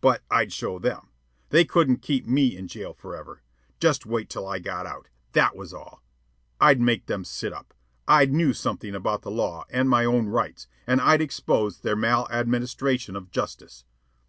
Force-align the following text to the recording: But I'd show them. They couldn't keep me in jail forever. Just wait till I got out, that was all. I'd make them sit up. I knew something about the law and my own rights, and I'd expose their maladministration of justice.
But 0.00 0.22
I'd 0.30 0.52
show 0.52 0.78
them. 0.78 1.08
They 1.48 1.64
couldn't 1.64 1.96
keep 1.96 2.24
me 2.24 2.56
in 2.56 2.68
jail 2.68 2.94
forever. 2.94 3.42
Just 3.80 4.06
wait 4.06 4.30
till 4.30 4.46
I 4.46 4.60
got 4.60 4.86
out, 4.86 5.08
that 5.32 5.56
was 5.56 5.74
all. 5.74 6.04
I'd 6.60 6.80
make 6.80 7.06
them 7.06 7.24
sit 7.24 7.52
up. 7.52 7.74
I 8.06 8.26
knew 8.26 8.52
something 8.52 8.94
about 8.94 9.22
the 9.22 9.30
law 9.32 9.64
and 9.68 9.90
my 9.90 10.04
own 10.04 10.28
rights, 10.28 10.68
and 10.86 11.00
I'd 11.00 11.20
expose 11.20 11.80
their 11.80 11.96
maladministration 11.96 13.16
of 13.16 13.32
justice. 13.32 13.84